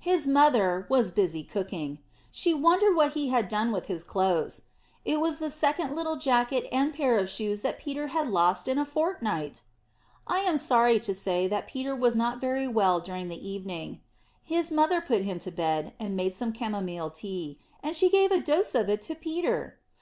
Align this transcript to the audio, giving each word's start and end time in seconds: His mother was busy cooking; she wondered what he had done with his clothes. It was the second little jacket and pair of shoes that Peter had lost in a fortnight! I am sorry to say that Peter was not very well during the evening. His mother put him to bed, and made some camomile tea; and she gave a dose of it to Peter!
His 0.00 0.26
mother 0.26 0.84
was 0.88 1.12
busy 1.12 1.44
cooking; 1.44 2.00
she 2.32 2.52
wondered 2.52 2.96
what 2.96 3.12
he 3.12 3.28
had 3.28 3.46
done 3.48 3.70
with 3.70 3.84
his 3.86 4.02
clothes. 4.02 4.62
It 5.04 5.20
was 5.20 5.38
the 5.38 5.48
second 5.48 5.94
little 5.94 6.16
jacket 6.16 6.66
and 6.72 6.92
pair 6.92 7.16
of 7.20 7.30
shoes 7.30 7.62
that 7.62 7.78
Peter 7.78 8.08
had 8.08 8.26
lost 8.26 8.66
in 8.66 8.80
a 8.80 8.84
fortnight! 8.84 9.62
I 10.26 10.40
am 10.40 10.58
sorry 10.58 10.98
to 10.98 11.14
say 11.14 11.46
that 11.46 11.68
Peter 11.68 11.94
was 11.94 12.16
not 12.16 12.40
very 12.40 12.66
well 12.66 12.98
during 12.98 13.28
the 13.28 13.48
evening. 13.48 14.00
His 14.42 14.72
mother 14.72 15.00
put 15.00 15.22
him 15.22 15.38
to 15.38 15.52
bed, 15.52 15.94
and 16.00 16.16
made 16.16 16.34
some 16.34 16.52
camomile 16.52 17.10
tea; 17.10 17.60
and 17.80 17.94
she 17.94 18.10
gave 18.10 18.32
a 18.32 18.40
dose 18.40 18.74
of 18.74 18.88
it 18.90 19.02
to 19.02 19.14
Peter! 19.14 19.78